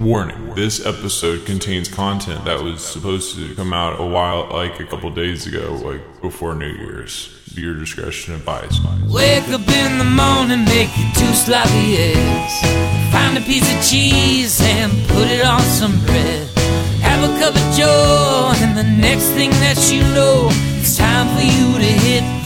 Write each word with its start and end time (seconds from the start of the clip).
Warning 0.00 0.54
this 0.54 0.86
episode 0.86 1.44
contains 1.44 1.86
content 1.86 2.46
that 2.46 2.62
was 2.62 2.82
supposed 2.82 3.36
to 3.36 3.54
come 3.54 3.74
out 3.74 4.00
a 4.00 4.06
while, 4.06 4.48
like 4.50 4.80
a 4.80 4.86
couple 4.86 5.10
days 5.10 5.46
ago, 5.46 5.78
like 5.84 6.22
before 6.22 6.54
New 6.54 6.72
Year's. 6.72 7.36
Your 7.52 7.74
discretion 7.74 8.32
advised. 8.32 8.80
Wake 9.10 9.46
up 9.48 9.60
in 9.68 9.98
the 9.98 10.04
morning, 10.04 10.64
make 10.64 10.88
your 10.96 11.12
two 11.12 11.34
sloppy 11.34 11.98
eggs. 11.98 13.12
Find 13.12 13.36
a 13.36 13.42
piece 13.42 13.68
of 13.68 13.84
cheese 13.84 14.58
and 14.62 14.90
put 15.08 15.28
it 15.28 15.44
on 15.44 15.60
some 15.60 15.92
bread. 16.06 16.48
Have 17.02 17.22
a 17.28 17.38
cup 17.38 17.54
of 17.54 17.76
joe, 17.76 18.52
and 18.56 18.78
the 18.78 18.84
next 18.84 19.26
thing 19.36 19.50
that 19.60 19.76
you 19.92 20.00
know, 20.14 20.48
it's 20.80 20.96
time 20.96 21.28
for 21.36 21.44
you 21.44 21.76
to 21.76 21.92
hit 22.00 22.39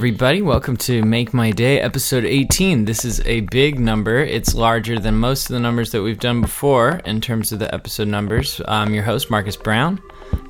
everybody, 0.00 0.40
welcome 0.40 0.78
to 0.78 1.02
Make 1.02 1.34
My 1.34 1.50
Day, 1.50 1.78
episode 1.78 2.24
18. 2.24 2.86
This 2.86 3.04
is 3.04 3.20
a 3.26 3.40
big 3.40 3.78
number. 3.78 4.16
It's 4.16 4.54
larger 4.54 4.98
than 4.98 5.14
most 5.16 5.50
of 5.50 5.52
the 5.52 5.60
numbers 5.60 5.92
that 5.92 6.00
we've 6.00 6.18
done 6.18 6.40
before 6.40 7.02
in 7.04 7.20
terms 7.20 7.52
of 7.52 7.58
the 7.58 7.74
episode 7.74 8.08
numbers. 8.08 8.62
I'm 8.66 8.94
your 8.94 9.02
host, 9.02 9.30
Marcus 9.30 9.58
Brown. 9.58 10.00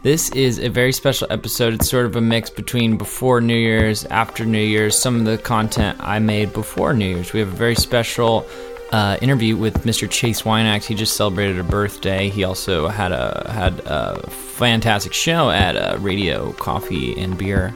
This 0.05 0.30
is 0.36 0.60
a 0.60 0.68
very 0.68 0.92
special 0.92 1.27
episode. 1.30 1.74
It's 1.74 1.91
sort 1.91 2.06
of 2.06 2.14
a 2.14 2.20
mix 2.20 2.48
between 2.48 2.96
before 2.96 3.41
New 3.41 3.56
Year's, 3.56 4.05
after 4.05 4.44
New 4.46 4.62
Year's, 4.62 4.96
some 4.96 5.16
of 5.16 5.24
the 5.24 5.36
content 5.36 5.98
I 5.98 6.20
made 6.20 6.52
before 6.52 6.94
New 6.94 7.08
Year's. 7.08 7.32
We 7.32 7.41
have 7.41 7.52
a 7.52 7.56
very 7.56 7.74
special 7.74 8.46
uh, 8.92 9.16
interview 9.20 9.56
with 9.56 9.82
Mr. 9.82 10.08
Chase 10.08 10.42
Weinacht. 10.42 10.84
He 10.84 10.94
just 10.94 11.16
celebrated 11.16 11.58
a 11.58 11.64
birthday. 11.64 12.28
He 12.28 12.44
also 12.44 12.86
had 12.86 13.10
a 13.10 13.50
had 13.50 13.80
a 13.80 14.30
fantastic 14.30 15.12
show 15.12 15.50
at 15.50 15.75
uh, 15.75 15.98
Radio 15.98 16.53
Coffee 16.53 17.20
and 17.20 17.36
Beer 17.36 17.75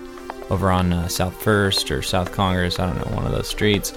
over 0.50 0.70
on 0.70 0.92
uh, 0.92 1.08
South 1.08 1.34
First 1.42 1.90
or 1.90 2.02
South 2.02 2.32
Congress. 2.32 2.78
I 2.78 2.86
don't 2.86 2.96
know, 2.96 3.16
one 3.16 3.26
of 3.26 3.32
those 3.32 3.48
streets. 3.48 3.92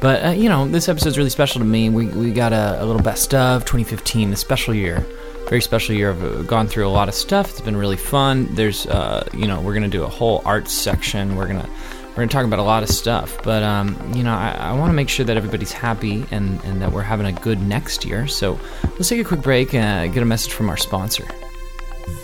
But 0.00 0.24
uh, 0.24 0.30
you 0.30 0.48
know, 0.48 0.68
this 0.68 0.88
episode's 0.88 1.16
really 1.16 1.30
special 1.30 1.60
to 1.60 1.64
me. 1.64 1.88
We 1.88 2.06
we 2.06 2.32
got 2.32 2.52
a, 2.52 2.82
a 2.82 2.84
little 2.84 3.02
best 3.02 3.34
of 3.34 3.64
2015, 3.64 4.32
a 4.32 4.36
special 4.36 4.74
year, 4.74 5.06
very 5.48 5.62
special 5.62 5.94
year. 5.94 6.10
I've 6.10 6.22
uh, 6.22 6.42
gone 6.42 6.66
through 6.66 6.86
a 6.86 6.90
lot 6.90 7.08
of 7.08 7.14
stuff. 7.14 7.50
It's 7.50 7.60
been 7.60 7.76
really 7.76 7.96
fun. 7.96 8.54
There's 8.54 8.86
uh, 8.86 9.28
you 9.32 9.46
know, 9.46 9.60
we're 9.60 9.74
gonna 9.74 9.88
do 9.88 10.04
a 10.04 10.08
whole 10.08 10.42
arts 10.44 10.72
section. 10.72 11.36
We're 11.36 11.46
gonna 11.46 11.68
we're 12.10 12.16
gonna 12.16 12.28
talk 12.28 12.44
about 12.44 12.58
a 12.58 12.62
lot 12.62 12.82
of 12.82 12.88
stuff. 12.88 13.42
But 13.42 13.62
um, 13.62 13.96
you 14.14 14.22
know, 14.22 14.34
I, 14.34 14.50
I 14.50 14.72
want 14.72 14.90
to 14.90 14.94
make 14.94 15.08
sure 15.08 15.24
that 15.24 15.36
everybody's 15.36 15.72
happy 15.72 16.24
and 16.30 16.62
and 16.64 16.82
that 16.82 16.92
we're 16.92 17.02
having 17.02 17.26
a 17.26 17.32
good 17.32 17.60
next 17.62 18.04
year. 18.04 18.26
So 18.26 18.58
let's 18.84 19.08
take 19.08 19.20
a 19.20 19.24
quick 19.24 19.42
break 19.42 19.74
and 19.74 20.12
get 20.12 20.22
a 20.22 20.26
message 20.26 20.52
from 20.52 20.68
our 20.68 20.76
sponsor. 20.76 21.26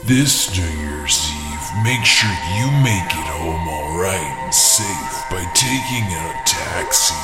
This 0.04 0.56
New 0.56 0.64
Year's 0.64 1.21
make 1.80 2.04
sure 2.04 2.28
you 2.52 2.68
make 2.84 3.08
it 3.08 3.28
home 3.32 3.64
alright 3.68 4.36
and 4.44 4.52
safe 4.52 5.24
by 5.30 5.40
taking 5.56 6.04
a 6.04 6.26
taxi 6.44 7.16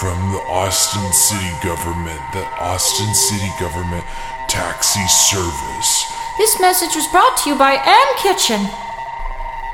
from 0.00 0.18
the 0.32 0.42
Austin 0.50 1.12
City 1.12 1.54
government, 1.62 2.20
the 2.34 2.44
Austin 2.58 3.14
City 3.14 3.48
government 3.60 4.04
taxi 4.48 5.06
service. 5.06 6.04
This 6.36 6.60
message 6.60 6.94
was 6.96 7.06
brought 7.08 7.36
to 7.38 7.50
you 7.50 7.56
by 7.56 7.80
M 7.80 8.08
Kitchen. 8.18 8.66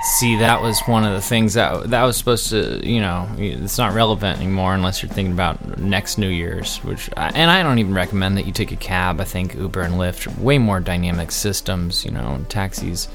See, 0.02 0.36
that 0.36 0.60
was 0.60 0.80
one 0.80 1.04
of 1.04 1.12
the 1.12 1.20
things 1.22 1.54
that 1.54 1.90
that 1.90 2.02
was 2.04 2.16
supposed 2.16 2.50
to, 2.50 2.86
you 2.86 3.00
know, 3.00 3.28
it's 3.38 3.78
not 3.78 3.94
relevant 3.94 4.40
anymore 4.40 4.74
unless 4.74 5.02
you're 5.02 5.10
thinking 5.10 5.32
about 5.32 5.78
next 5.78 6.18
New 6.18 6.28
Year's. 6.28 6.78
Which, 6.78 7.08
and 7.16 7.50
I 7.50 7.62
don't 7.62 7.78
even 7.78 7.94
recommend 7.94 8.36
that 8.36 8.46
you 8.46 8.52
take 8.52 8.72
a 8.72 8.76
cab. 8.76 9.20
I 9.20 9.24
think 9.24 9.54
Uber 9.54 9.80
and 9.80 9.94
Lyft 9.94 10.26
are 10.26 10.42
way 10.42 10.58
more 10.58 10.80
dynamic 10.80 11.30
systems. 11.30 12.04
You 12.04 12.10
know, 12.10 12.44
taxis 12.48 13.08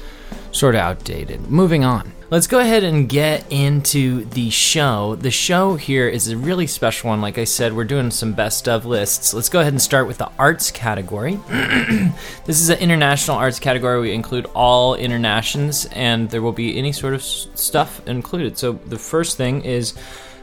sort 0.52 0.74
of 0.74 0.80
outdated. 0.80 1.50
Moving 1.50 1.84
on. 1.84 2.12
Let's 2.30 2.46
go 2.46 2.58
ahead 2.58 2.84
and 2.84 3.08
get 3.08 3.50
into 3.50 4.26
the 4.26 4.50
show. 4.50 5.14
The 5.14 5.30
show 5.30 5.76
here 5.76 6.06
is 6.06 6.28
a 6.28 6.36
really 6.36 6.66
special 6.66 7.08
one. 7.08 7.22
Like 7.22 7.38
I 7.38 7.44
said, 7.44 7.72
we're 7.72 7.84
doing 7.84 8.10
some 8.10 8.34
best 8.34 8.68
of 8.68 8.84
lists. 8.84 9.32
Let's 9.32 9.48
go 9.48 9.60
ahead 9.60 9.72
and 9.72 9.80
start 9.80 10.06
with 10.06 10.18
the 10.18 10.30
arts 10.38 10.70
category. 10.70 11.40
this 11.48 12.60
is 12.60 12.68
an 12.68 12.80
international 12.80 13.38
arts 13.38 13.58
category. 13.58 13.98
We 14.02 14.12
include 14.12 14.44
all 14.54 14.94
internations, 14.94 15.86
and 15.86 16.28
there 16.28 16.42
will 16.42 16.52
be 16.52 16.76
any 16.76 16.92
sort 16.92 17.14
of 17.14 17.22
stuff 17.22 18.06
included. 18.06 18.58
So 18.58 18.72
the 18.72 18.98
first 18.98 19.38
thing 19.38 19.62
is 19.62 19.94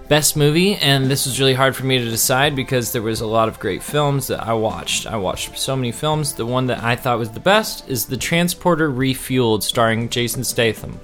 best 0.07 0.37
movie, 0.37 0.75
and 0.75 1.07
this 1.07 1.25
was 1.25 1.39
really 1.39 1.53
hard 1.53 1.75
for 1.75 1.85
me 1.85 1.97
to 1.97 2.09
decide 2.09 2.55
because 2.55 2.91
there 2.91 3.01
was 3.01 3.21
a 3.21 3.27
lot 3.27 3.47
of 3.47 3.59
great 3.59 3.81
films 3.81 4.27
that 4.27 4.45
I 4.45 4.53
watched. 4.53 5.07
I 5.07 5.17
watched 5.17 5.57
so 5.57 5.75
many 5.75 5.91
films. 5.91 6.33
The 6.33 6.45
one 6.45 6.67
that 6.67 6.83
I 6.83 6.95
thought 6.95 7.19
was 7.19 7.31
the 7.31 7.39
best 7.39 7.89
is 7.89 8.05
The 8.05 8.17
Transporter 8.17 8.91
Refueled, 8.91 9.63
starring 9.63 10.09
Jason 10.09 10.43
Statham. 10.43 10.99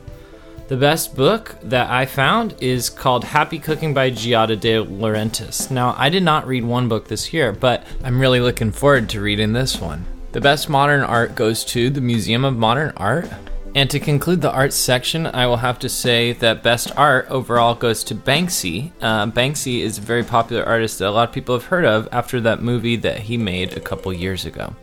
The 0.68 0.78
best 0.78 1.16
book 1.16 1.58
that 1.64 1.90
I 1.90 2.06
found 2.06 2.56
is 2.62 2.90
called 2.90 3.26
Happy 3.26 3.60
Cooking 3.60 3.94
by 3.94 4.10
Giada 4.10 4.58
de 4.58 4.78
Laurentiis. 4.78 5.70
Now, 5.70 5.96
I 5.98 6.08
did 6.08 6.24
not 6.24 6.48
read 6.48 6.64
one 6.64 6.88
book 6.88 7.08
this 7.08 7.34
year, 7.34 7.52
but 7.52 7.86
I'm 8.04 8.22
really 8.22 8.40
looking 8.40 8.72
forward 8.72 9.10
to 9.10 9.20
reading 9.20 9.52
this 9.52 9.82
one. 9.82 10.06
The 10.32 10.40
best 10.40 10.70
modern 10.70 11.02
art 11.02 11.36
goes 11.36 11.66
to 11.66 11.90
the 11.90 12.00
Museum 12.00 12.46
of 12.46 12.56
Modern 12.56 12.94
Art. 12.96 13.30
And 13.74 13.90
to 13.90 14.02
conclude 14.02 14.42
the 14.42 14.52
arts 14.52 14.76
section, 14.76 15.26
I 15.26 15.48
will 15.48 15.58
have 15.58 15.80
to 15.80 15.88
say 15.88 16.34
that 16.34 16.62
best 16.62 16.92
art 16.98 17.28
overall 17.30 17.74
goes 17.74 18.04
to 18.06 18.16
Banksy. 18.16 18.92
Uh, 19.02 19.28
Banksy 19.28 19.80
is 19.80 19.98
a 19.98 20.02
very 20.02 20.24
popular 20.24 20.66
artist 20.66 21.00
that 21.00 21.08
a 21.08 21.12
lot 21.12 21.30
of 21.30 21.34
people 21.34 21.56
have 21.56 21.66
heard 21.66 21.86
of 21.86 22.09
after 22.12 22.42
that 22.42 22.62
movie 22.62 22.98
that 22.98 23.20
he 23.20 23.38
made 23.38 23.78
a 23.78 23.80
couple 23.80 24.12
years 24.12 24.46
ago. 24.46 24.76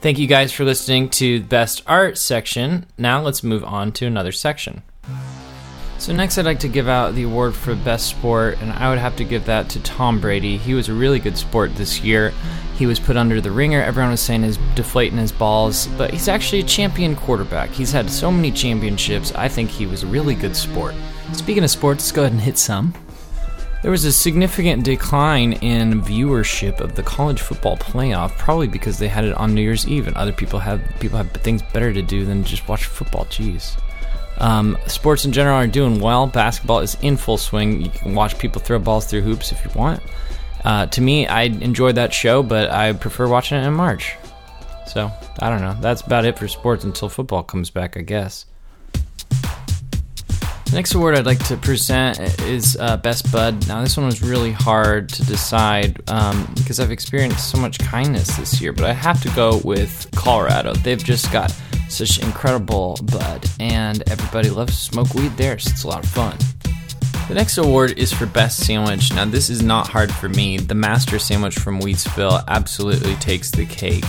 Thank 0.00 0.18
you 0.18 0.26
guys 0.26 0.52
for 0.52 0.64
listening 0.64 1.10
to 1.10 1.40
the 1.40 1.46
Best 1.46 1.82
Art 1.86 2.16
section. 2.16 2.86
Now 2.96 3.20
let's 3.20 3.44
move 3.44 3.62
on 3.62 3.92
to 3.92 4.06
another 4.06 4.32
section. 4.32 4.82
So 6.00 6.14
next, 6.14 6.38
I'd 6.38 6.46
like 6.46 6.60
to 6.60 6.68
give 6.68 6.88
out 6.88 7.14
the 7.14 7.24
award 7.24 7.54
for 7.54 7.74
best 7.74 8.06
sport, 8.06 8.56
and 8.62 8.72
I 8.72 8.88
would 8.88 8.98
have 8.98 9.16
to 9.16 9.24
give 9.24 9.44
that 9.44 9.68
to 9.68 9.82
Tom 9.82 10.18
Brady. 10.18 10.56
He 10.56 10.72
was 10.72 10.88
a 10.88 10.94
really 10.94 11.18
good 11.18 11.36
sport 11.36 11.74
this 11.74 12.00
year. 12.00 12.32
He 12.78 12.86
was 12.86 12.98
put 12.98 13.18
under 13.18 13.38
the 13.42 13.50
ringer. 13.50 13.82
Everyone 13.82 14.10
was 14.10 14.22
saying 14.22 14.42
he's 14.42 14.56
deflating 14.74 15.18
his 15.18 15.30
balls, 15.30 15.88
but 15.98 16.10
he's 16.10 16.26
actually 16.26 16.60
a 16.60 16.64
champion 16.64 17.14
quarterback. 17.14 17.68
He's 17.68 17.92
had 17.92 18.08
so 18.08 18.32
many 18.32 18.50
championships. 18.50 19.34
I 19.34 19.48
think 19.48 19.68
he 19.68 19.84
was 19.84 20.02
a 20.02 20.06
really 20.06 20.34
good 20.34 20.56
sport. 20.56 20.94
Speaking 21.34 21.64
of 21.64 21.70
sports, 21.70 22.04
let's 22.04 22.12
go 22.12 22.22
ahead 22.22 22.32
and 22.32 22.40
hit 22.40 22.56
some. 22.56 22.94
There 23.82 23.90
was 23.90 24.06
a 24.06 24.12
significant 24.12 24.84
decline 24.84 25.52
in 25.52 26.00
viewership 26.00 26.80
of 26.80 26.94
the 26.94 27.02
college 27.02 27.42
football 27.42 27.76
playoff, 27.76 28.30
probably 28.38 28.68
because 28.68 28.98
they 28.98 29.08
had 29.08 29.26
it 29.26 29.34
on 29.34 29.54
New 29.54 29.60
Year's 29.60 29.86
Eve, 29.86 30.06
and 30.06 30.16
other 30.16 30.32
people 30.32 30.60
have 30.60 30.80
people 30.98 31.18
have 31.18 31.30
things 31.32 31.60
better 31.74 31.92
to 31.92 32.00
do 32.00 32.24
than 32.24 32.42
just 32.42 32.66
watch 32.68 32.86
football. 32.86 33.26
Jeez. 33.26 33.78
Um, 34.40 34.78
sports 34.86 35.24
in 35.24 35.32
general 35.32 35.56
are 35.56 35.66
doing 35.66 36.00
well. 36.00 36.26
Basketball 36.26 36.80
is 36.80 36.96
in 37.02 37.16
full 37.16 37.36
swing. 37.36 37.82
You 37.82 37.90
can 37.90 38.14
watch 38.14 38.38
people 38.38 38.60
throw 38.60 38.78
balls 38.78 39.06
through 39.06 39.20
hoops 39.20 39.52
if 39.52 39.64
you 39.64 39.70
want. 39.78 40.02
Uh, 40.64 40.86
to 40.86 41.00
me, 41.00 41.26
I 41.26 41.42
enjoyed 41.42 41.94
that 41.96 42.12
show, 42.12 42.42
but 42.42 42.70
I 42.70 42.92
prefer 42.92 43.28
watching 43.28 43.58
it 43.58 43.66
in 43.66 43.72
March. 43.74 44.16
So, 44.86 45.10
I 45.38 45.50
don't 45.50 45.60
know. 45.60 45.76
That's 45.80 46.00
about 46.00 46.24
it 46.24 46.38
for 46.38 46.48
sports 46.48 46.84
until 46.84 47.08
football 47.08 47.42
comes 47.42 47.70
back, 47.70 47.96
I 47.96 48.00
guess. 48.00 48.46
The 50.70 50.76
next 50.76 50.94
award 50.94 51.16
I'd 51.16 51.26
like 51.26 51.44
to 51.46 51.56
present 51.56 52.20
is 52.42 52.76
uh, 52.78 52.96
Best 52.96 53.32
Bud. 53.32 53.66
Now, 53.66 53.82
this 53.82 53.96
one 53.96 54.06
was 54.06 54.22
really 54.22 54.52
hard 54.52 55.08
to 55.08 55.24
decide 55.26 56.00
um, 56.08 56.48
because 56.56 56.78
I've 56.78 56.92
experienced 56.92 57.50
so 57.50 57.58
much 57.58 57.78
kindness 57.80 58.36
this 58.36 58.60
year, 58.60 58.72
but 58.72 58.84
I 58.84 58.92
have 58.92 59.20
to 59.22 59.28
go 59.30 59.60
with 59.64 60.08
Colorado. 60.14 60.74
They've 60.74 61.02
just 61.02 61.32
got 61.32 61.52
such 61.90 62.18
incredible 62.22 62.98
bud, 63.04 63.48
and 63.58 64.02
everybody 64.10 64.50
loves 64.50 64.76
to 64.76 64.92
smoke 64.92 65.14
weed 65.14 65.36
there, 65.36 65.58
so 65.58 65.70
it's 65.70 65.84
a 65.84 65.88
lot 65.88 66.04
of 66.04 66.10
fun. 66.10 66.36
The 67.28 67.34
next 67.34 67.58
award 67.58 67.96
is 67.96 68.12
for 68.12 68.26
Best 68.26 68.66
Sandwich. 68.66 69.12
Now, 69.12 69.24
this 69.24 69.50
is 69.50 69.62
not 69.62 69.86
hard 69.86 70.12
for 70.12 70.28
me. 70.28 70.58
The 70.58 70.74
Master 70.74 71.18
Sandwich 71.18 71.56
from 71.58 71.80
Wheatsville 71.80 72.42
absolutely 72.48 73.14
takes 73.16 73.50
the 73.50 73.66
cake. 73.66 74.04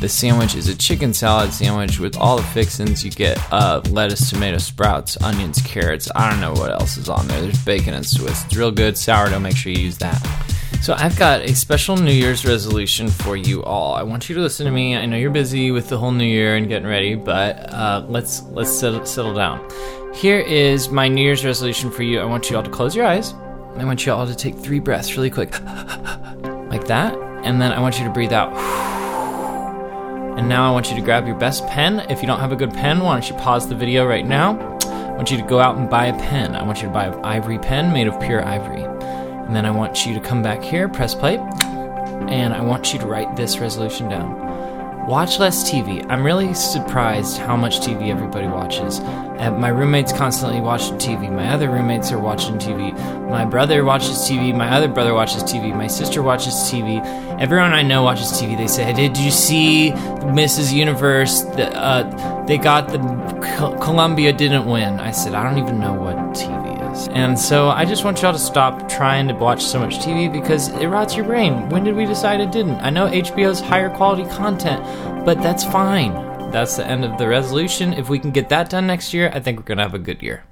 The 0.00 0.08
sandwich 0.08 0.54
is 0.54 0.68
a 0.68 0.74
chicken 0.74 1.12
salad 1.12 1.52
sandwich 1.52 1.98
with 1.98 2.16
all 2.16 2.36
the 2.36 2.42
fixins. 2.42 3.04
You 3.04 3.10
get 3.10 3.38
uh, 3.52 3.82
lettuce, 3.90 4.30
tomato, 4.30 4.56
sprouts, 4.58 5.20
onions, 5.20 5.60
carrots. 5.62 6.08
I 6.14 6.30
don't 6.30 6.40
know 6.40 6.52
what 6.52 6.70
else 6.70 6.96
is 6.96 7.08
on 7.08 7.26
there. 7.28 7.42
There's 7.42 7.62
bacon 7.64 7.92
and 7.92 8.06
Swiss. 8.06 8.44
It's 8.46 8.56
real 8.56 8.70
good. 8.70 8.96
Sourdough, 8.96 9.40
make 9.40 9.56
sure 9.56 9.72
you 9.72 9.82
use 9.82 9.98
that. 9.98 10.49
So 10.82 10.94
I've 10.94 11.16
got 11.18 11.42
a 11.42 11.54
special 11.54 11.98
New 11.98 12.12
Year's 12.12 12.46
resolution 12.46 13.08
for 13.08 13.36
you 13.36 13.62
all. 13.64 13.94
I 13.94 14.02
want 14.02 14.30
you 14.30 14.34
to 14.36 14.40
listen 14.40 14.64
to 14.64 14.72
me. 14.72 14.96
I 14.96 15.04
know 15.04 15.18
you're 15.18 15.30
busy 15.30 15.70
with 15.70 15.90
the 15.90 15.98
whole 15.98 16.10
New 16.10 16.24
Year 16.24 16.56
and 16.56 16.68
getting 16.68 16.88
ready, 16.88 17.14
but 17.14 17.70
uh, 17.70 18.06
let's 18.08 18.42
let's 18.44 18.70
settle, 18.70 19.04
settle 19.04 19.34
down. 19.34 19.68
Here 20.14 20.40
is 20.40 20.88
my 20.88 21.06
New 21.06 21.22
Year's 21.22 21.44
resolution 21.44 21.90
for 21.90 22.02
you. 22.02 22.18
I 22.18 22.24
want 22.24 22.48
you 22.48 22.56
all 22.56 22.62
to 22.62 22.70
close 22.70 22.96
your 22.96 23.04
eyes. 23.04 23.34
I 23.76 23.84
want 23.84 24.06
you 24.06 24.12
all 24.12 24.26
to 24.26 24.34
take 24.34 24.56
three 24.56 24.80
breaths 24.80 25.14
really 25.16 25.28
quick, 25.28 25.52
like 26.70 26.86
that, 26.86 27.14
and 27.44 27.60
then 27.60 27.72
I 27.72 27.80
want 27.80 27.98
you 27.98 28.04
to 28.04 28.10
breathe 28.10 28.32
out. 28.32 28.50
And 30.30 30.48
now 30.48 30.66
I 30.66 30.72
want 30.72 30.88
you 30.88 30.96
to 30.96 31.02
grab 31.02 31.26
your 31.26 31.36
best 31.36 31.66
pen. 31.66 32.00
If 32.08 32.22
you 32.22 32.26
don't 32.26 32.40
have 32.40 32.52
a 32.52 32.56
good 32.56 32.72
pen, 32.72 33.00
why 33.00 33.12
don't 33.12 33.28
you 33.28 33.34
pause 33.36 33.68
the 33.68 33.74
video 33.74 34.06
right 34.06 34.24
now? 34.24 34.58
I 34.86 35.16
want 35.16 35.30
you 35.30 35.36
to 35.36 35.42
go 35.42 35.58
out 35.58 35.76
and 35.76 35.90
buy 35.90 36.06
a 36.06 36.18
pen. 36.18 36.54
I 36.54 36.62
want 36.62 36.80
you 36.80 36.88
to 36.88 36.94
buy 36.94 37.06
an 37.06 37.22
ivory 37.22 37.58
pen 37.58 37.92
made 37.92 38.06
of 38.06 38.18
pure 38.20 38.42
ivory. 38.42 38.89
And 39.50 39.56
then 39.56 39.66
I 39.66 39.72
want 39.72 40.06
you 40.06 40.14
to 40.14 40.20
come 40.20 40.44
back 40.44 40.62
here, 40.62 40.88
press 40.88 41.12
play, 41.12 41.36
and 41.36 42.54
I 42.54 42.60
want 42.60 42.92
you 42.92 43.00
to 43.00 43.06
write 43.06 43.34
this 43.34 43.58
resolution 43.58 44.08
down. 44.08 45.08
Watch 45.08 45.40
less 45.40 45.68
TV. 45.68 46.08
I'm 46.08 46.22
really 46.22 46.54
surprised 46.54 47.38
how 47.38 47.56
much 47.56 47.80
TV 47.80 48.10
everybody 48.10 48.46
watches. 48.46 49.00
Uh, 49.00 49.52
my 49.58 49.66
roommates 49.66 50.12
constantly 50.12 50.60
watch 50.60 50.82
TV. 51.04 51.28
My 51.32 51.48
other 51.48 51.68
roommates 51.68 52.12
are 52.12 52.20
watching 52.20 52.58
TV. 52.58 52.92
My 53.28 53.44
brother 53.44 53.84
watches 53.84 54.18
TV. 54.18 54.54
My 54.54 54.68
other 54.68 54.86
brother 54.86 55.14
watches 55.14 55.42
TV. 55.42 55.74
My 55.74 55.88
sister 55.88 56.22
watches 56.22 56.54
TV. 56.54 57.04
Everyone 57.40 57.72
I 57.72 57.82
know 57.82 58.04
watches 58.04 58.30
TV. 58.30 58.56
They 58.56 58.68
say, 58.68 58.92
"Did 58.92 59.18
you 59.18 59.32
see 59.32 59.90
Mrs. 59.90 60.72
Universe? 60.72 61.40
The, 61.42 61.76
uh, 61.76 62.44
they 62.44 62.56
got 62.56 62.86
the 62.86 62.98
Co- 63.56 63.76
Columbia 63.80 64.32
didn't 64.32 64.66
win." 64.66 65.00
I 65.00 65.10
said, 65.10 65.34
"I 65.34 65.42
don't 65.42 65.58
even 65.58 65.80
know 65.80 65.94
what 65.94 66.16
TV 66.36 66.59
is." 67.02 67.08
And 67.08 67.38
so 67.38 67.68
I 67.68 67.84
just 67.84 68.04
want 68.04 68.22
y'all 68.22 68.32
to 68.32 68.38
stop 68.38 68.88
trying 68.88 69.28
to 69.28 69.34
watch 69.34 69.62
so 69.62 69.78
much 69.78 69.98
TV 69.98 70.32
because 70.32 70.68
it 70.68 70.86
rots 70.86 71.16
your 71.16 71.24
brain. 71.24 71.68
When 71.68 71.84
did 71.84 71.96
we 71.96 72.06
decide 72.06 72.40
it 72.40 72.52
didn't? 72.52 72.80
I 72.80 72.90
know 72.90 73.08
HBO's 73.08 73.60
higher 73.60 73.90
quality 73.90 74.28
content, 74.30 74.82
but 75.24 75.42
that's 75.42 75.64
fine. 75.64 76.12
That's 76.50 76.76
the 76.76 76.86
end 76.86 77.04
of 77.04 77.16
the 77.16 77.28
resolution. 77.28 77.92
If 77.92 78.08
we 78.08 78.18
can 78.18 78.32
get 78.32 78.48
that 78.48 78.70
done 78.70 78.86
next 78.86 79.14
year, 79.14 79.30
I 79.32 79.40
think 79.40 79.58
we're 79.58 79.64
going 79.64 79.78
to 79.78 79.84
have 79.84 79.94
a 79.94 79.98
good 79.98 80.22
year. 80.22 80.42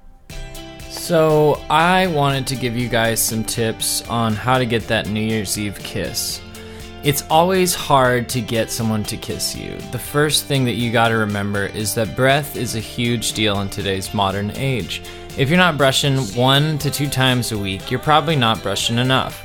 So, 0.89 1.61
I 1.69 2.07
wanted 2.07 2.47
to 2.47 2.55
give 2.55 2.77
you 2.77 2.87
guys 2.87 3.21
some 3.21 3.43
tips 3.43 4.07
on 4.07 4.33
how 4.33 4.57
to 4.57 4.65
get 4.65 4.87
that 4.87 5.07
New 5.09 5.21
Year's 5.21 5.57
Eve 5.57 5.77
kiss. 5.79 6.41
It's 7.03 7.23
always 7.29 7.73
hard 7.73 8.29
to 8.29 8.41
get 8.41 8.71
someone 8.71 9.03
to 9.03 9.17
kiss 9.17 9.55
you. 9.55 9.77
The 9.91 9.99
first 9.99 10.45
thing 10.45 10.65
that 10.65 10.73
you 10.73 10.91
got 10.91 11.09
to 11.09 11.15
remember 11.15 11.65
is 11.65 11.95
that 11.95 12.15
breath 12.15 12.55
is 12.55 12.75
a 12.75 12.79
huge 12.79 13.33
deal 13.33 13.61
in 13.61 13.69
today's 13.69 14.13
modern 14.13 14.51
age. 14.55 15.01
If 15.39 15.47
you're 15.47 15.57
not 15.57 15.77
brushing 15.77 16.17
one 16.35 16.77
to 16.79 16.91
two 16.91 17.07
times 17.07 17.53
a 17.53 17.57
week, 17.57 17.89
you're 17.89 18.01
probably 18.01 18.35
not 18.35 18.61
brushing 18.61 18.97
enough. 18.97 19.41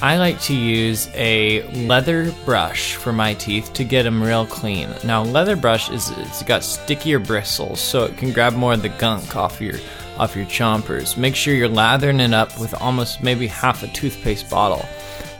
I 0.00 0.16
like 0.16 0.40
to 0.42 0.54
use 0.54 1.10
a 1.12 1.62
leather 1.72 2.30
brush 2.44 2.94
for 2.94 3.12
my 3.12 3.34
teeth 3.34 3.72
to 3.72 3.82
get 3.82 4.04
them 4.04 4.22
real 4.22 4.46
clean. 4.46 4.88
Now, 5.02 5.24
leather 5.24 5.56
brush 5.56 5.90
is 5.90 6.08
it's 6.18 6.44
got 6.44 6.62
stickier 6.62 7.18
bristles, 7.18 7.80
so 7.80 8.04
it 8.04 8.16
can 8.16 8.30
grab 8.30 8.52
more 8.52 8.74
of 8.74 8.82
the 8.82 8.90
gunk 8.90 9.34
off 9.34 9.60
your 9.60 9.74
off 10.18 10.36
your 10.36 10.46
chompers. 10.46 11.16
Make 11.16 11.34
sure 11.34 11.52
you're 11.52 11.68
lathering 11.68 12.20
it 12.20 12.32
up 12.32 12.56
with 12.60 12.72
almost 12.80 13.20
maybe 13.20 13.48
half 13.48 13.82
a 13.82 13.88
toothpaste 13.88 14.48
bottle. 14.48 14.86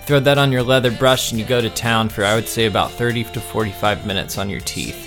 Throw 0.07 0.19
that 0.19 0.39
on 0.39 0.51
your 0.51 0.65
leather 0.65 0.91
brush 0.91 1.31
and 1.31 1.39
you 1.39 1.47
go 1.47 1.61
to 1.61 1.71
town 1.71 2.09
for 2.09 2.25
I 2.25 2.35
would 2.35 2.49
say 2.49 2.67
about 2.67 2.91
30 2.91 3.23
to 3.23 3.41
45 3.41 4.07
minutes 4.09 4.39
on 4.39 4.51
your 4.51 4.59
teeth. 4.59 5.04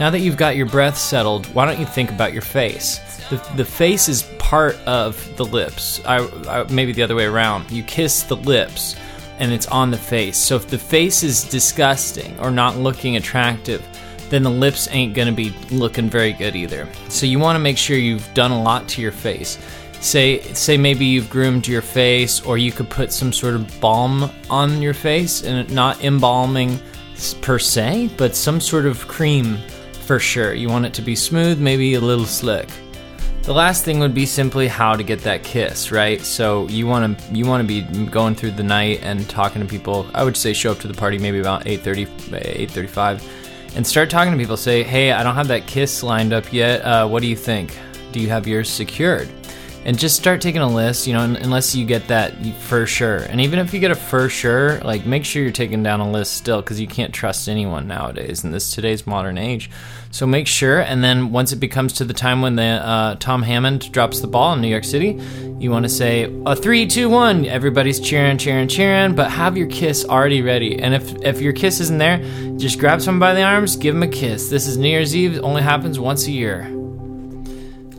Now 0.00 0.10
that 0.10 0.20
you've 0.20 0.36
got 0.36 0.54
your 0.54 0.66
breath 0.66 0.96
settled, 0.96 1.46
why 1.46 1.66
don't 1.66 1.80
you 1.80 1.86
think 1.86 2.10
about 2.10 2.32
your 2.32 2.42
face? 2.42 2.98
The, 3.30 3.36
the 3.56 3.64
face 3.64 4.08
is 4.08 4.22
part 4.38 4.76
of 4.86 5.36
the 5.36 5.44
lips. 5.44 6.00
I, 6.04 6.18
I, 6.48 6.72
maybe 6.72 6.92
the 6.92 7.02
other 7.02 7.16
way 7.16 7.24
around. 7.24 7.68
You 7.70 7.82
kiss 7.82 8.22
the 8.22 8.36
lips, 8.36 8.94
and 9.40 9.52
it's 9.52 9.66
on 9.66 9.90
the 9.90 9.98
face. 9.98 10.36
So 10.36 10.54
if 10.54 10.68
the 10.68 10.78
face 10.78 11.24
is 11.24 11.42
disgusting 11.42 12.38
or 12.38 12.52
not 12.52 12.76
looking 12.76 13.16
attractive, 13.16 13.84
then 14.30 14.44
the 14.44 14.50
lips 14.50 14.88
ain't 14.92 15.14
gonna 15.14 15.32
be 15.32 15.50
looking 15.70 16.08
very 16.08 16.32
good 16.32 16.54
either. 16.54 16.88
So 17.08 17.26
you 17.26 17.40
want 17.40 17.56
to 17.56 17.60
make 17.60 17.76
sure 17.76 17.96
you've 17.96 18.32
done 18.34 18.52
a 18.52 18.62
lot 18.62 18.86
to 18.90 19.02
your 19.02 19.12
face. 19.12 19.58
Say 20.00 20.40
say 20.52 20.76
maybe 20.76 21.06
you've 21.06 21.28
groomed 21.28 21.66
your 21.66 21.82
face, 21.82 22.40
or 22.40 22.56
you 22.56 22.70
could 22.70 22.88
put 22.88 23.12
some 23.12 23.32
sort 23.32 23.54
of 23.54 23.80
balm 23.80 24.30
on 24.48 24.80
your 24.80 24.94
face, 24.94 25.42
and 25.42 25.68
not 25.72 26.04
embalming 26.04 26.78
per 27.42 27.58
se, 27.58 28.10
but 28.16 28.36
some 28.36 28.60
sort 28.60 28.86
of 28.86 29.08
cream 29.08 29.58
for 30.08 30.18
sure. 30.18 30.54
You 30.54 30.70
want 30.70 30.86
it 30.86 30.94
to 30.94 31.02
be 31.02 31.14
smooth, 31.14 31.60
maybe 31.60 31.92
a 31.92 32.00
little 32.00 32.24
slick. 32.24 32.70
The 33.42 33.52
last 33.52 33.84
thing 33.84 33.98
would 33.98 34.14
be 34.14 34.24
simply 34.24 34.66
how 34.66 34.96
to 34.96 35.02
get 35.02 35.20
that 35.20 35.44
kiss, 35.44 35.92
right? 35.92 36.18
So 36.22 36.66
you 36.68 36.86
want 36.86 37.18
to 37.18 37.34
you 37.34 37.44
want 37.44 37.60
to 37.60 37.68
be 37.68 37.82
going 38.06 38.34
through 38.34 38.52
the 38.52 38.62
night 38.62 39.00
and 39.02 39.28
talking 39.28 39.60
to 39.60 39.68
people. 39.68 40.06
I 40.14 40.24
would 40.24 40.34
say 40.34 40.54
show 40.54 40.72
up 40.72 40.78
to 40.78 40.88
the 40.88 40.94
party 40.94 41.18
maybe 41.18 41.40
about 41.40 41.66
8:30 41.66 42.06
8:35 42.32 43.22
and 43.76 43.86
start 43.86 44.08
talking 44.08 44.32
to 44.32 44.38
people. 44.38 44.56
Say, 44.56 44.82
"Hey, 44.82 45.12
I 45.12 45.22
don't 45.22 45.34
have 45.34 45.48
that 45.48 45.66
kiss 45.66 46.02
lined 46.02 46.32
up 46.32 46.54
yet. 46.54 46.80
Uh, 46.80 47.06
what 47.06 47.20
do 47.20 47.28
you 47.28 47.36
think? 47.36 47.76
Do 48.12 48.18
you 48.18 48.30
have 48.30 48.48
yours 48.48 48.70
secured?" 48.70 49.28
And 49.84 49.98
just 49.98 50.16
start 50.16 50.40
taking 50.40 50.60
a 50.60 50.68
list, 50.68 51.06
you 51.06 51.12
know, 51.12 51.22
unless 51.22 51.74
you 51.74 51.86
get 51.86 52.08
that 52.08 52.34
for 52.56 52.86
sure. 52.86 53.18
And 53.18 53.40
even 53.40 53.58
if 53.58 53.72
you 53.72 53.80
get 53.80 53.90
a 53.90 53.94
for 53.94 54.28
sure, 54.28 54.78
like 54.80 55.06
make 55.06 55.24
sure 55.24 55.42
you're 55.42 55.52
taking 55.52 55.82
down 55.82 56.00
a 56.00 56.10
list 56.10 56.34
still 56.34 56.60
because 56.60 56.80
you 56.80 56.86
can't 56.86 57.14
trust 57.14 57.48
anyone 57.48 57.86
nowadays 57.86 58.44
in 58.44 58.50
this 58.50 58.74
today's 58.74 59.06
modern 59.06 59.38
age. 59.38 59.70
So 60.10 60.26
make 60.26 60.46
sure, 60.46 60.80
and 60.80 61.04
then 61.04 61.32
once 61.32 61.52
it 61.52 61.56
becomes 61.56 61.92
to 61.94 62.04
the 62.04 62.14
time 62.14 62.40
when 62.40 62.56
the 62.56 62.62
uh, 62.62 63.14
Tom 63.16 63.42
Hammond 63.42 63.92
drops 63.92 64.20
the 64.20 64.26
ball 64.26 64.54
in 64.54 64.60
New 64.62 64.68
York 64.68 64.84
City, 64.84 65.20
you 65.58 65.70
want 65.70 65.84
to 65.84 65.88
say 65.88 66.32
a 66.46 66.56
three, 66.56 66.86
two, 66.86 67.10
one. 67.10 67.44
Everybody's 67.44 68.00
cheering, 68.00 68.38
cheering, 68.38 68.68
cheering, 68.68 69.14
but 69.14 69.30
have 69.30 69.56
your 69.56 69.66
kiss 69.66 70.04
already 70.04 70.40
ready. 70.40 70.80
And 70.80 70.94
if 70.94 71.14
if 71.22 71.40
your 71.40 71.52
kiss 71.52 71.80
isn't 71.80 71.98
there, 71.98 72.18
just 72.56 72.78
grab 72.78 73.02
someone 73.02 73.20
by 73.20 73.34
the 73.34 73.42
arms, 73.42 73.76
give 73.76 73.94
them 73.94 74.02
a 74.02 74.08
kiss. 74.08 74.48
This 74.48 74.66
is 74.66 74.78
New 74.78 74.88
Year's 74.88 75.14
Eve. 75.14 75.40
Only 75.42 75.62
happens 75.62 75.98
once 75.98 76.26
a 76.26 76.32
year. 76.32 76.77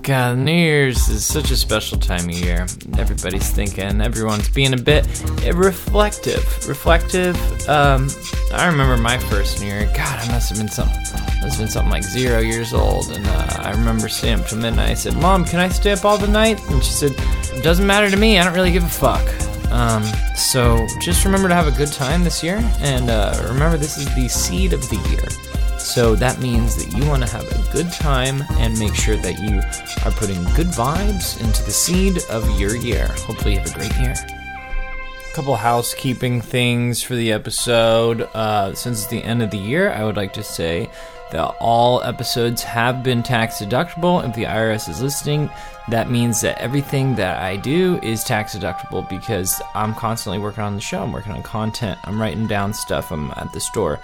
God, 0.10 0.40
New 0.40 0.52
Year's 0.52 1.08
is 1.08 1.24
such 1.24 1.52
a 1.52 1.56
special 1.56 1.96
time 1.96 2.30
of 2.30 2.32
year. 2.32 2.66
Everybody's 2.98 3.52
thinking, 3.52 4.02
everyone's 4.02 4.50
being 4.50 4.74
a 4.74 4.78
bit 4.78 5.06
reflective. 5.54 6.68
Reflective. 6.68 7.36
Um, 7.70 8.10
I 8.52 8.66
remember 8.66 8.98
my 8.98 9.20
first 9.20 9.62
New 9.62 9.68
Year. 9.68 9.86
God, 9.96 10.20
I 10.20 10.28
must 10.32 10.50
have 10.50 10.58
been 10.58 10.68
something. 10.68 11.00
Must 11.00 11.42
have 11.42 11.58
been 11.60 11.68
something 11.68 11.92
like 11.92 12.02
zero 12.02 12.40
years 12.40 12.74
old, 12.74 13.12
and 13.12 13.24
uh, 13.24 13.58
I 13.60 13.70
remember 13.70 14.10
staying 14.10 14.40
up 14.40 14.48
till 14.48 14.58
midnight. 14.58 14.90
I 14.90 14.94
said, 14.96 15.16
"Mom, 15.16 15.46
can 15.46 15.60
I 15.60 15.70
stay 15.70 15.92
up 15.92 16.04
all 16.04 16.18
the 16.18 16.28
night?" 16.28 16.60
And 16.72 16.84
she 16.84 16.92
said, 16.92 17.12
"It 17.56 17.64
doesn't 17.64 17.86
matter 17.86 18.10
to 18.10 18.18
me. 18.18 18.40
I 18.40 18.44
don't 18.44 18.56
really 18.56 18.72
give 18.72 18.84
a 18.84 18.90
fuck." 18.90 19.30
Um, 19.72 20.02
so 20.36 20.88
just 21.00 21.24
remember 21.24 21.50
to 21.50 21.54
have 21.54 21.68
a 21.68 21.78
good 21.78 21.92
time 21.92 22.24
this 22.24 22.42
year, 22.42 22.58
and 22.80 23.12
uh, 23.12 23.40
remember 23.48 23.78
this 23.78 24.00
is 24.00 24.08
the 24.16 24.28
seed 24.28 24.74
of 24.74 24.82
the 24.90 24.98
year. 25.12 25.49
So 25.90 26.14
that 26.18 26.40
means 26.40 26.76
that 26.76 26.96
you 26.96 27.10
want 27.10 27.24
to 27.24 27.30
have 27.32 27.46
a 27.52 27.74
good 27.74 27.92
time 27.92 28.44
and 28.60 28.78
make 28.78 28.94
sure 28.94 29.16
that 29.16 29.40
you 29.40 29.58
are 30.06 30.16
putting 30.16 30.44
good 30.54 30.68
vibes 30.68 31.42
into 31.42 31.64
the 31.64 31.72
seed 31.72 32.20
of 32.30 32.60
your 32.60 32.76
year. 32.76 33.08
Hopefully, 33.08 33.56
you 33.56 33.60
have 33.60 33.72
a 33.72 33.74
great 33.74 33.96
year. 33.98 34.14
A 34.14 35.34
couple 35.34 35.56
housekeeping 35.56 36.42
things 36.42 37.02
for 37.02 37.16
the 37.16 37.32
episode. 37.32 38.22
Uh, 38.36 38.76
since 38.76 39.00
it's 39.00 39.08
the 39.08 39.24
end 39.24 39.42
of 39.42 39.50
the 39.50 39.58
year, 39.58 39.92
I 39.92 40.04
would 40.04 40.16
like 40.16 40.32
to 40.34 40.44
say 40.44 40.92
that 41.32 41.56
all 41.60 42.02
episodes 42.04 42.64
have 42.64 43.04
been 43.04 43.24
tax 43.24 43.62
deductible. 43.62 44.28
If 44.28 44.36
the 44.36 44.44
IRS 44.44 44.90
is 44.90 45.02
listening, 45.02 45.50
that 45.90 46.10
means 46.10 46.42
that 46.42 46.60
everything 46.60 47.16
that 47.16 47.42
I 47.42 47.56
do 47.56 48.00
is 48.04 48.24
tax 48.24 48.56
deductible 48.56 49.08
because 49.10 49.62
I'm 49.76 49.94
constantly 49.96 50.40
working 50.40 50.64
on 50.64 50.76
the 50.76 50.82
show. 50.82 51.04
I'm 51.04 51.12
working 51.12 51.32
on 51.32 51.44
content. 51.44 52.00
I'm 52.04 52.22
writing 52.22 52.48
down 52.48 52.74
stuff. 52.74 53.12
I'm 53.12 53.32
at 53.32 53.52
the 53.54 53.60
store. 53.60 54.00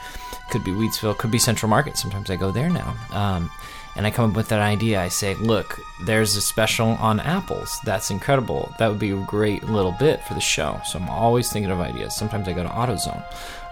Could 0.49 0.63
be 0.63 0.71
Wheatsville. 0.71 1.17
Could 1.17 1.31
be 1.31 1.39
Central 1.39 1.69
Market. 1.69 1.97
Sometimes 1.97 2.29
I 2.29 2.35
go 2.35 2.51
there 2.51 2.69
now. 2.69 2.95
Um, 3.11 3.51
and 3.95 4.05
I 4.05 4.11
come 4.11 4.31
up 4.31 4.35
with 4.35 4.49
that 4.49 4.59
idea. 4.59 5.01
I 5.01 5.07
say, 5.07 5.35
look, 5.35 5.79
there's 6.05 6.35
a 6.35 6.41
special 6.41 6.89
on 6.89 7.19
apples. 7.21 7.79
That's 7.85 8.11
incredible. 8.11 8.73
That 8.77 8.89
would 8.89 8.99
be 8.99 9.11
a 9.11 9.25
great 9.25 9.63
little 9.63 9.93
bit 9.93 10.21
for 10.23 10.33
the 10.33 10.41
show. 10.41 10.81
So 10.85 10.99
I'm 10.99 11.09
always 11.09 11.51
thinking 11.51 11.71
of 11.71 11.79
ideas. 11.79 12.15
Sometimes 12.15 12.47
I 12.47 12.53
go 12.53 12.63
to 12.63 12.69
AutoZone. 12.69 13.23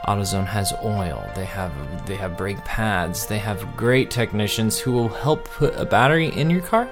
AutoZone 0.08 0.46
has 0.46 0.74
oil. 0.84 1.30
They 1.36 1.46
have 1.46 1.72
they 2.06 2.16
have 2.16 2.38
brake 2.38 2.64
pads. 2.66 3.26
They 3.26 3.40
have 3.40 3.78
great 3.78 4.12
technicians 4.12 4.78
who 4.78 4.92
will 4.92 5.10
help 5.10 5.46
put 5.46 5.76
a 5.76 5.86
battery 5.86 6.28
in 6.28 6.50
your 6.50 6.62
car 6.62 6.90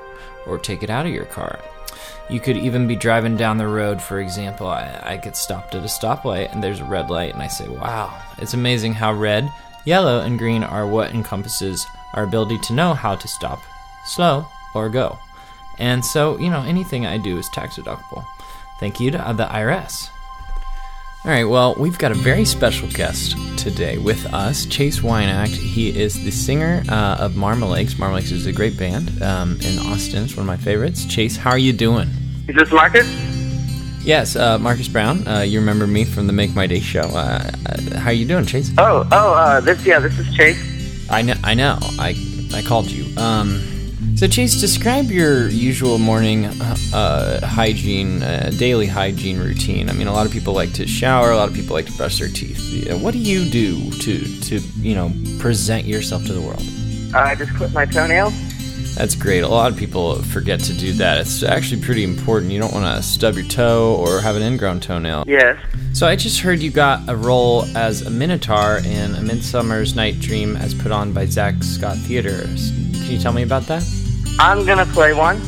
or 0.47 0.57
take 0.57 0.81
it 0.83 0.89
out 0.89 1.05
of 1.05 1.11
your 1.11 1.25
car. 1.25 1.59
You 2.29 2.39
could 2.39 2.55
even 2.55 2.87
be 2.87 2.95
driving 2.95 3.35
down 3.35 3.57
the 3.57 3.67
road, 3.67 4.01
for 4.01 4.19
example. 4.21 4.67
I, 4.67 5.01
I 5.03 5.17
get 5.17 5.35
stopped 5.35 5.75
at 5.75 5.83
a 5.83 5.87
stoplight 5.87 6.53
and 6.53 6.63
there's 6.63 6.79
a 6.79 6.85
red 6.85 7.09
light, 7.09 7.33
and 7.33 7.43
I 7.43 7.47
say, 7.47 7.67
Wow, 7.67 8.17
it's 8.37 8.53
amazing 8.53 8.93
how 8.93 9.11
red, 9.13 9.51
yellow, 9.85 10.21
and 10.21 10.39
green 10.39 10.63
are 10.63 10.87
what 10.87 11.13
encompasses 11.13 11.85
our 12.13 12.23
ability 12.23 12.59
to 12.59 12.73
know 12.73 12.93
how 12.93 13.15
to 13.15 13.27
stop, 13.27 13.61
slow, 14.05 14.45
or 14.73 14.89
go. 14.89 15.19
And 15.79 16.05
so, 16.05 16.37
you 16.37 16.49
know, 16.49 16.61
anything 16.61 17.05
I 17.05 17.17
do 17.17 17.37
is 17.37 17.49
tax 17.49 17.77
deductible. 17.77 18.25
Thank 18.79 18.99
you 18.99 19.11
to 19.11 19.17
the 19.17 19.45
IRS. 19.45 20.09
All 21.23 21.29
right, 21.29 21.43
well, 21.43 21.75
we've 21.75 21.99
got 21.99 22.11
a 22.11 22.15
very 22.15 22.45
special 22.45 22.87
guest 22.89 23.35
today 23.55 23.99
with 23.99 24.25
us, 24.33 24.65
Chase 24.65 25.01
Weinacht. 25.01 25.49
He 25.49 25.95
is 25.95 26.15
the 26.23 26.31
singer 26.31 26.81
uh, 26.89 27.17
of 27.19 27.35
Marmalakes. 27.35 27.99
Marmalakes 27.99 28.31
is 28.31 28.47
a 28.47 28.51
great 28.51 28.75
band 28.75 29.21
um, 29.21 29.59
in 29.61 29.77
Austin. 29.77 30.23
It's 30.23 30.35
one 30.35 30.41
of 30.41 30.47
my 30.47 30.57
favorites. 30.57 31.05
Chase, 31.05 31.37
how 31.37 31.51
are 31.51 31.59
you 31.59 31.73
doing? 31.73 32.09
Is 32.47 32.55
this 32.55 32.71
Marcus? 32.71 33.07
Yes, 34.03 34.35
uh, 34.35 34.57
Marcus 34.57 34.87
Brown. 34.87 35.27
Uh, 35.27 35.41
you 35.41 35.59
remember 35.59 35.85
me 35.85 36.05
from 36.05 36.25
the 36.25 36.33
Make 36.33 36.55
My 36.55 36.65
Day 36.65 36.79
show. 36.79 37.01
Uh, 37.01 37.51
uh, 37.67 37.99
how 37.99 38.07
are 38.09 38.13
you 38.13 38.25
doing, 38.25 38.47
Chase? 38.47 38.71
Oh, 38.79 39.07
oh, 39.11 39.33
uh, 39.35 39.61
this, 39.61 39.85
yeah, 39.85 39.99
this 39.99 40.17
is 40.17 40.35
Chase. 40.35 41.07
I 41.11 41.21
know, 41.21 41.35
I 41.43 41.53
know. 41.53 41.77
I, 41.99 42.15
I 42.51 42.63
called 42.63 42.89
you. 42.89 43.15
Um, 43.15 43.61
so, 44.21 44.27
Chase, 44.27 44.61
describe 44.61 45.09
your 45.09 45.49
usual 45.49 45.97
morning 45.97 46.45
uh, 46.45 47.43
hygiene, 47.43 48.21
uh, 48.21 48.51
daily 48.55 48.85
hygiene 48.85 49.39
routine. 49.39 49.89
I 49.89 49.93
mean, 49.93 50.05
a 50.05 50.13
lot 50.13 50.27
of 50.27 50.31
people 50.31 50.53
like 50.53 50.73
to 50.73 50.85
shower. 50.85 51.31
A 51.31 51.35
lot 51.35 51.49
of 51.49 51.55
people 51.55 51.73
like 51.73 51.87
to 51.87 51.97
brush 51.97 52.19
their 52.19 52.27
teeth. 52.27 52.87
What 53.01 53.13
do 53.13 53.17
you 53.17 53.49
do 53.49 53.89
to, 53.89 54.41
to 54.41 54.59
you 54.77 54.93
know, 54.93 55.11
present 55.39 55.85
yourself 55.85 56.23
to 56.27 56.33
the 56.33 56.39
world? 56.39 56.61
I 57.15 57.33
just 57.33 57.51
clip 57.55 57.73
my 57.73 57.85
toenails. 57.85 58.31
That's 58.93 59.15
great. 59.15 59.39
A 59.39 59.47
lot 59.47 59.71
of 59.71 59.77
people 59.79 60.21
forget 60.21 60.59
to 60.59 60.73
do 60.77 60.93
that. 60.93 61.17
It's 61.17 61.41
actually 61.41 61.81
pretty 61.81 62.03
important. 62.03 62.51
You 62.51 62.59
don't 62.59 62.73
want 62.73 62.95
to 62.95 63.01
stub 63.01 63.33
your 63.33 63.47
toe 63.47 63.95
or 63.95 64.21
have 64.21 64.35
an 64.35 64.43
ingrown 64.43 64.81
toenail. 64.81 65.23
Yes. 65.25 65.57
So 65.93 66.05
I 66.05 66.15
just 66.15 66.41
heard 66.41 66.59
you 66.59 66.69
got 66.69 67.09
a 67.09 67.15
role 67.15 67.65
as 67.75 68.03
a 68.03 68.11
Minotaur 68.11 68.81
in 68.85 69.15
A 69.15 69.21
Midsummer's 69.23 69.95
Night 69.95 70.19
Dream 70.19 70.57
as 70.57 70.75
put 70.75 70.91
on 70.91 71.11
by 71.11 71.25
Zach 71.25 71.63
Scott 71.63 71.97
Theater. 71.97 72.43
Can 72.43 73.09
you 73.09 73.17
tell 73.17 73.33
me 73.33 73.41
about 73.41 73.63
that? 73.63 73.81
I'm 74.43 74.65
gonna 74.65 74.87
play 74.87 75.13
one. 75.13 75.39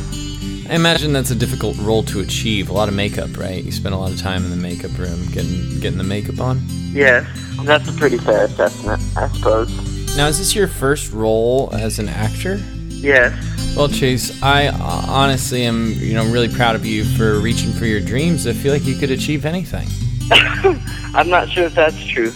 I 0.70 0.76
imagine 0.76 1.12
that's 1.12 1.32
a 1.32 1.34
difficult 1.34 1.76
role 1.78 2.04
to 2.04 2.20
achieve. 2.20 2.70
A 2.70 2.72
lot 2.72 2.88
of 2.88 2.94
makeup, 2.94 3.36
right? 3.36 3.62
You 3.62 3.72
spend 3.72 3.92
a 3.92 3.98
lot 3.98 4.12
of 4.12 4.20
time 4.20 4.44
in 4.44 4.50
the 4.50 4.56
makeup 4.56 4.96
room 4.96 5.26
getting 5.32 5.80
getting 5.80 5.98
the 5.98 6.04
makeup 6.04 6.40
on. 6.40 6.60
Yes. 6.92 7.26
That's 7.64 7.88
a 7.88 7.92
pretty 7.94 8.18
fair 8.18 8.44
assessment, 8.44 9.02
I 9.16 9.26
suppose. 9.30 10.16
Now, 10.16 10.28
is 10.28 10.38
this 10.38 10.54
your 10.54 10.68
first 10.68 11.12
role 11.12 11.70
as 11.72 11.98
an 11.98 12.08
actor? 12.08 12.62
Yes. 12.88 13.74
Well, 13.76 13.88
Chase, 13.88 14.40
I 14.44 14.68
uh, 14.68 14.76
honestly 14.78 15.64
am, 15.64 15.94
you 15.94 16.14
know, 16.14 16.24
really 16.26 16.48
proud 16.48 16.76
of 16.76 16.86
you 16.86 17.04
for 17.04 17.40
reaching 17.40 17.72
for 17.72 17.86
your 17.86 18.00
dreams. 18.00 18.46
I 18.46 18.52
feel 18.52 18.72
like 18.72 18.84
you 18.84 18.94
could 18.94 19.10
achieve 19.10 19.44
anything. 19.44 19.88
I'm 21.16 21.28
not 21.28 21.48
sure 21.48 21.64
if 21.64 21.74
that's 21.74 22.06
true. 22.06 22.30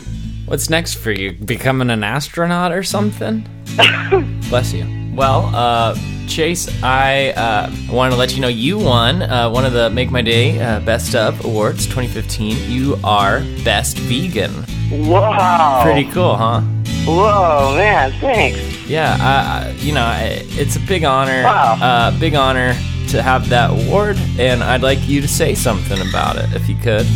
What's 0.46 0.68
next 0.68 0.94
for 0.94 1.12
you? 1.12 1.34
Becoming 1.34 1.90
an 1.90 2.02
astronaut 2.02 2.72
or 2.72 2.82
something? 2.82 3.46
Bless 4.48 4.72
you. 4.72 5.12
Well, 5.14 5.54
uh, 5.54 5.96
Chase, 6.28 6.68
I 6.82 7.30
uh, 7.30 7.72
wanted 7.90 8.12
to 8.12 8.16
let 8.16 8.34
you 8.34 8.40
know 8.40 8.48
you 8.48 8.78
won 8.78 9.22
uh, 9.22 9.50
one 9.50 9.64
of 9.64 9.72
the 9.72 9.88
Make 9.90 10.10
My 10.10 10.22
Day 10.22 10.60
uh, 10.60 10.80
Best 10.80 11.14
of 11.14 11.44
Awards 11.44 11.86
2015. 11.86 12.70
You 12.70 12.98
are 13.02 13.40
Best 13.64 13.98
Vegan. 13.98 14.52
Whoa. 14.90 15.80
Pretty 15.82 16.10
cool, 16.10 16.36
huh? 16.36 16.60
Whoa, 17.06 17.74
man, 17.76 18.12
thanks. 18.20 18.58
Yeah, 18.86 19.16
I, 19.18 19.70
you 19.78 19.92
know, 19.92 20.10
it's 20.20 20.76
a 20.76 20.80
big 20.80 21.04
honor. 21.04 21.42
Wow. 21.42 21.78
Uh, 21.80 22.18
big 22.20 22.34
honor 22.34 22.74
to 23.08 23.22
have 23.22 23.48
that 23.48 23.70
award, 23.70 24.18
and 24.38 24.62
I'd 24.62 24.82
like 24.82 25.08
you 25.08 25.20
to 25.22 25.28
say 25.28 25.54
something 25.54 25.98
about 26.08 26.36
it, 26.36 26.52
if 26.52 26.68
you 26.68 26.76
could. 26.76 27.06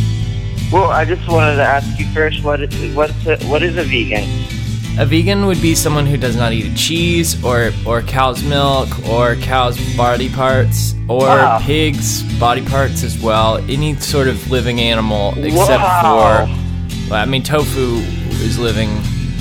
Well, 0.71 0.89
I 0.89 1.05
just 1.05 1.29
wanted 1.29 1.57
to 1.57 1.63
ask 1.63 1.99
you 1.99 2.07
first, 2.07 2.43
what 2.43 2.61
is, 2.61 2.95
what's 2.95 3.25
a, 3.27 3.37
what 3.45 3.61
is 3.61 3.77
a 3.77 3.83
vegan? 3.83 4.27
A 4.99 5.05
vegan 5.07 5.47
would 5.47 5.59
be 5.61 5.73
someone 5.73 6.05
who 6.05 6.17
does 6.17 6.35
not 6.35 6.53
eat 6.53 6.75
cheese 6.75 7.43
or 7.43 7.71
or 7.85 8.01
cow's 8.03 8.43
milk 8.43 8.87
or 9.09 9.35
cow's 9.37 9.77
body 9.97 10.29
parts 10.29 10.93
or 11.07 11.25
Wow. 11.27 11.59
pigs 11.63 12.21
body 12.39 12.61
parts 12.63 13.03
as 13.03 13.19
well. 13.19 13.57
Any 13.69 13.95
sort 13.95 14.27
of 14.27 14.51
living 14.51 14.79
animal 14.79 15.33
except 15.37 15.81
Wow. 15.81 16.45
for 16.45 17.09
well, 17.09 17.21
I 17.21 17.25
mean 17.25 17.41
tofu 17.41 17.95
is 18.45 18.59
living 18.59 18.89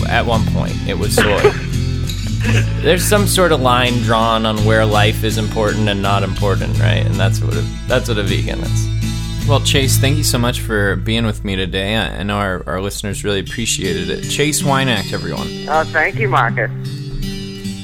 at 0.09 0.25
one 0.25 0.44
point. 0.54 0.75
It 0.88 0.99
was 0.99 1.14
soy. 1.14 1.42
There's 2.82 3.04
some 3.04 3.26
sort 3.26 3.52
of 3.52 3.61
line 3.61 3.92
drawn 4.02 4.47
on 4.47 4.64
where 4.64 4.85
life 4.87 5.23
is 5.23 5.37
important 5.38 5.88
and 5.88 6.02
not 6.02 6.23
important, 6.25 6.78
right? 6.80 7.04
And 7.06 7.14
that's 7.14 7.40
what 7.40 7.54
a, 7.54 7.61
that's 7.87 8.09
what 8.09 8.18
a 8.18 8.23
vegan 8.25 8.61
is. 8.61 9.01
Well, 9.49 9.61
Chase, 9.61 9.99
thank 9.99 10.16
you 10.16 10.25
so 10.25 10.38
much 10.38 10.61
for 10.61 10.96
being 10.96 11.26
with 11.26 11.44
me 11.44 11.56
today. 11.56 11.96
I 11.96 12.22
know 12.22 12.37
our, 12.37 12.62
our 12.66 12.80
listeners 12.80 13.25
really 13.25 13.40
appreciated 13.40 14.08
it. 14.08 14.22
Chase 14.30 14.62
Weinacht, 14.62 15.12
everyone. 15.12 15.49
Oh, 15.68 15.84
thank 15.84 16.16
you, 16.16 16.28
Marcus. 16.28 16.70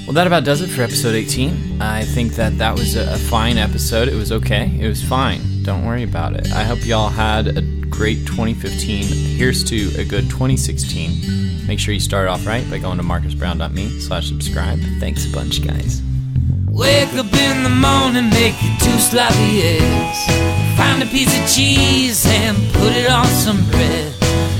Well, 0.07 0.15
that 0.15 0.27
about 0.27 0.45
does 0.45 0.63
it 0.63 0.69
for 0.69 0.83
episode 0.83 1.15
18. 1.15 1.83
I 1.83 2.05
think 2.05 2.37
that 2.37 2.57
that 2.59 2.75
was 2.75 2.97
a, 2.97 3.13
a 3.13 3.19
fine 3.19 3.59
episode. 3.59 4.09
It 4.09 4.15
was 4.15 4.33
okay. 4.33 4.75
It 4.81 4.89
was 4.89 5.03
fine. 5.03 5.63
Don't 5.65 5.85
worry 5.85 6.05
about 6.05 6.35
it. 6.35 6.51
I 6.53 6.65
hope 6.65 6.87
y'all 6.87 7.11
had 7.11 7.49
a 7.49 7.61
great 7.61 8.27
2015. 8.27 9.03
Here's 9.37 9.63
to 9.65 10.01
a 10.01 10.05
good 10.05 10.31
2016. 10.31 11.67
Make 11.67 11.79
sure 11.79 11.93
you 11.93 12.01
start 12.01 12.29
off 12.29 12.47
right 12.47 12.69
by 12.71 12.79
going 12.79 12.97
to 12.97 13.03
marcusbrown.me 13.03 14.01
slash 14.01 14.29
subscribe. 14.29 14.79
Thanks 15.01 15.29
a 15.29 15.35
bunch, 15.35 15.63
guys. 15.67 16.01
Wake 16.79 17.13
up 17.15 17.33
in 17.35 17.65
the 17.65 17.71
morning, 17.71 18.31
make 18.31 18.55
your 18.63 18.77
two 18.79 18.99
sloppy 19.01 19.63
eggs. 19.63 20.21
Find 20.79 21.03
a 21.03 21.07
piece 21.07 21.37
of 21.37 21.45
cheese 21.53 22.25
and 22.25 22.57
put 22.73 22.93
it 22.95 23.11
on 23.11 23.27
some 23.27 23.69
bread. 23.69 24.13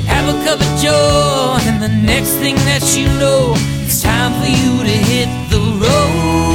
Have 0.05 0.27
a 0.35 0.45
cup 0.45 0.61
of 0.61 0.83
joe, 0.83 1.57
and 1.61 1.81
the 1.81 1.89
next 1.89 2.33
thing 2.43 2.57
that 2.67 2.83
you 2.99 3.07
know, 3.21 3.55
it's 3.85 4.03
time 4.03 4.33
for 4.43 4.51
you 4.51 4.83
to 4.83 4.97
hit 5.11 5.29
the 5.53 5.61
road. 5.61 6.48